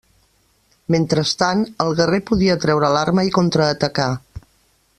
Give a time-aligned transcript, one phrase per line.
[0.95, 4.09] Mentrestant, el guerrer podia treure l'arma i contraatacar.